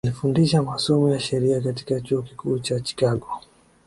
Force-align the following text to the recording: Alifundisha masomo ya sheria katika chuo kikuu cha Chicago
Alifundisha 0.05 0.61
masomo 0.63 1.09
ya 1.09 1.19
sheria 1.19 1.61
katika 1.61 2.01
chuo 2.01 2.21
kikuu 2.21 2.59
cha 2.59 2.79
Chicago 2.79 3.41